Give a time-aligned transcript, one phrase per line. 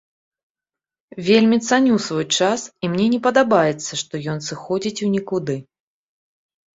[1.27, 5.55] Вельмі цаню свой час, і мне не падабаецца, што ён сыходзіць у нікуды.